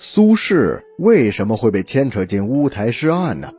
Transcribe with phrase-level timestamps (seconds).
[0.00, 3.50] 苏轼为什么会被牵扯进乌台诗案呢？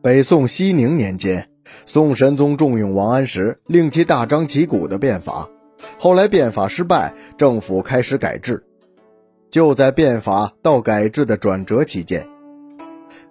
[0.00, 1.50] 北宋熙宁年间，
[1.84, 5.50] 宋神宗重用王安石，令其大张旗鼓的变法。
[5.98, 8.64] 后来变法失败，政府开始改制。
[9.50, 12.26] 就在变法到改制的转折期间，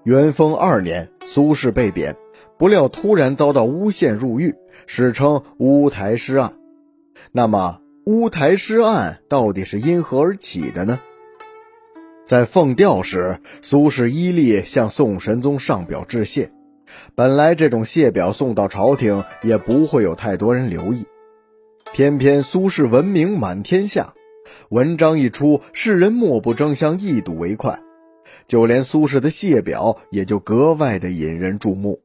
[0.04, 2.16] 元丰二年，苏轼被贬，
[2.60, 4.54] 不料突然遭到诬陷入狱，
[4.86, 6.54] 史称乌台诗案。
[7.32, 11.00] 那么，乌台诗案到底是因何而起的呢？
[12.28, 16.52] 在奉吊时，苏轼依例向宋神宗上表致谢。
[17.16, 21.06] 本来这种谢表送到朝廷也不会有太多人留意，
[21.94, 24.14] 偏偏苏轼闻名满天下，
[24.68, 27.80] 文章一出，世人莫不争相一睹为快，
[28.46, 32.02] 就连苏轼的谢表也就格外的引人注目。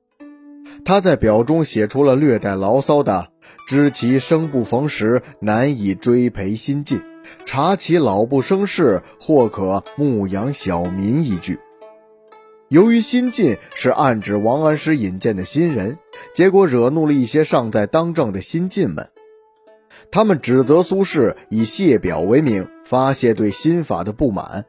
[0.84, 3.30] 他在表中写出了略带牢骚的
[3.66, 7.00] “知其生不逢时，难以追陪新晋。”
[7.45, 11.58] 查其老不生事，或可牧养小民一句。
[12.69, 15.98] 由于新晋是暗指王安石引荐的新人，
[16.34, 19.10] 结果惹怒了一些尚在当政的新晋们，
[20.10, 24.64] 他们指责苏轼以谢表为名发泄对新法的不满，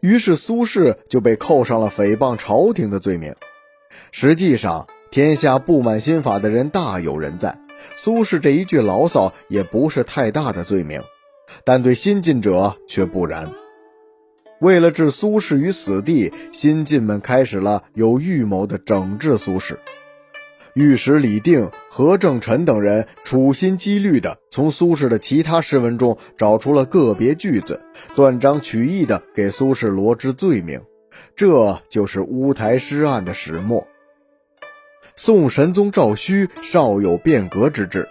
[0.00, 3.36] 于是苏轼就被扣上了诽谤朝廷的罪名。
[4.10, 7.60] 实际上，天下不满新法的人大有人在，
[7.94, 11.00] 苏轼这一句牢骚也不是太大的罪名。
[11.64, 13.52] 但对新进者却不然。
[14.60, 19.76] 为了置苏轼于死地，新进们开始了有预谋的整治苏轼。
[20.74, 27.80] 御史李定、何正臣等人处心积虑地从苏轼的其他诗文中找出了个别句子，
[28.16, 30.80] 断章取义地给苏轼罗织罪名。
[31.36, 33.86] 这就是乌台诗案的始末。
[35.14, 38.08] 宋神宗赵顼少有变革之志。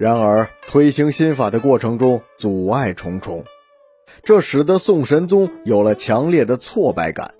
[0.00, 3.44] 然而，推行新法的过程中阻碍重重，
[4.22, 7.34] 这使得宋神宗有了强烈的挫败感。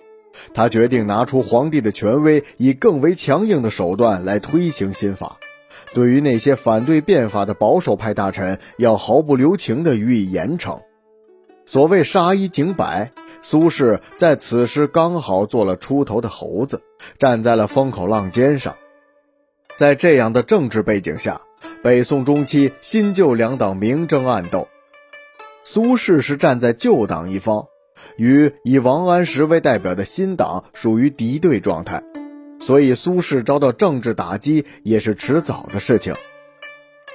[0.53, 5.39] 他决定拿出皇帝的权威，以更为强硬的手段来推行新法。
[5.95, 10.81] 对于那些反对变法的保守派大臣，要毫不留情地予以严惩。
[11.65, 13.11] 所谓杀一儆百，
[13.41, 16.83] 苏轼在此时刚好做了出头的猴子，
[17.17, 18.75] 站在了风口浪尖上。
[19.75, 21.41] 在这样的政治背景下。
[21.83, 24.67] 北宋中期，新旧两党明争暗斗。
[25.63, 27.67] 苏轼是站在旧党一方，
[28.17, 32.03] 与以王安石为代表的新党属于敌对状态，
[32.59, 36.15] 所以苏轼遭到政治打击也是迟早的事情。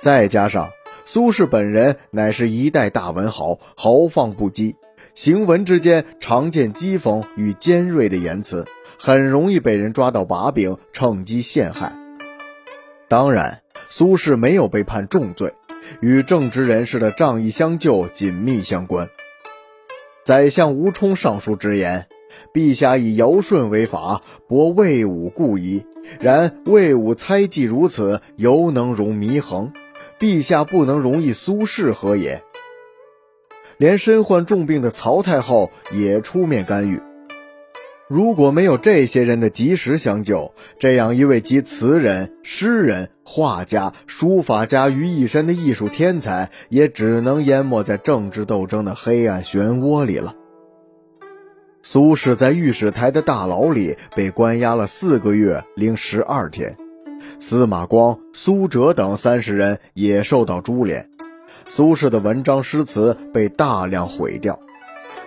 [0.01, 0.71] 再加上
[1.05, 4.77] 苏轼本人乃是一代大文豪，豪放不羁，
[5.13, 8.65] 行文之间常见讥讽与尖锐的言辞，
[8.99, 11.93] 很容易被人抓到把柄，趁机陷害。
[13.09, 13.61] 当然。
[13.99, 15.55] 苏轼没有被判重罪，
[16.03, 19.09] 与正直人士的仗义相救紧密相关。
[20.23, 22.07] 宰相吴充上书直言
[22.53, 25.87] ：“陛下以尧舜为法，博魏武故矣。
[26.21, 29.73] 然魏武猜忌如此，犹能容祢衡，
[30.21, 32.43] 陛下不能容易苏轼何也？”
[33.79, 37.01] 连身患重病的曹太后也出面干预。
[38.09, 50.37] 如果没有这些人的及时相救，这样一位集词人、诗人、画家、书法家于一身的艺术天才，也只能淹没在政治斗争的黑暗漩涡里了。
[51.83, 56.77] 苏轼在御史台的大牢里被关押了四个月零十二天，
[57.39, 61.11] 司马光、苏辙等三十人也受到株连，
[61.67, 64.61] 苏轼的文章诗词被大量毁掉。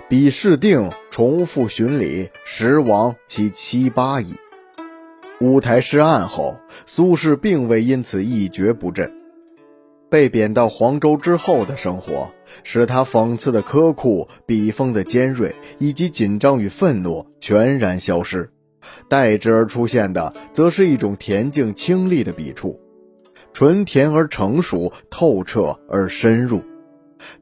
[0.08, 4.36] 比试定重复巡礼，时亡其七八矣。
[5.42, 9.10] 乌台诗案后，苏轼并未因此一蹶不振。
[10.10, 12.30] 被贬到黄州之后的生活，
[12.64, 18.52] 使他讽刺的苛酷、笔锋的尖锐以及紧张与愤怒全然消失，
[19.08, 22.78] 代之而出现的，则是一种恬静清丽的笔触，
[23.54, 26.62] 纯甜而成熟，透彻而深入。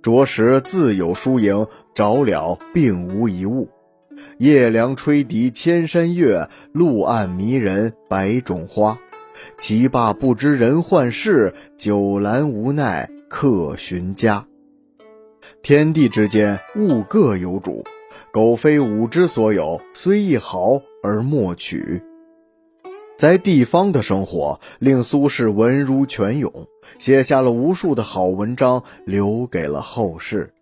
[0.04, 1.66] 着实自有输赢，
[1.96, 3.70] 着了并无一物。
[4.38, 8.98] 夜凉吹笛千山月，路暗迷人百种花。
[9.58, 14.46] 骑罢不知人换事，酒阑无奈客寻家。
[15.62, 17.84] 天地之间，物各有主，
[18.32, 22.02] 苟非吾之所有，虽一毫而莫取。
[23.18, 26.52] 在地方的生活令苏轼文如泉涌，
[27.00, 30.54] 写下了无数的好文章，留给了后世。